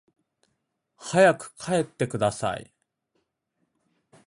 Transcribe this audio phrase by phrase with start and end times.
[0.97, 2.73] 早く帰ってください